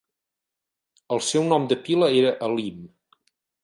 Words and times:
El 1.17 1.23
seu 1.27 1.47
nom 1.51 1.69
de 1.73 1.79
pila 1.87 2.13
era 2.25 2.35
Elim. 2.51 2.85